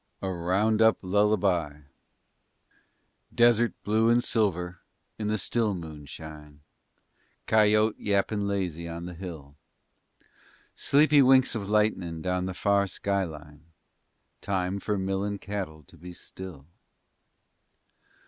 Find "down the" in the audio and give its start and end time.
12.23-12.55